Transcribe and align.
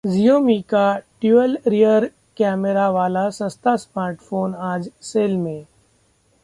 Xiaomi 0.03 0.61
का 0.69 0.85
dual 1.23 1.57
rear 1.67 2.05
camera 2.37 2.89
वाला 2.89 3.29
सस्ता 3.29 3.75
स्मार्टफोन 3.75 4.53
आज 4.69 4.89
सेल 5.01 5.35
में 5.37 5.65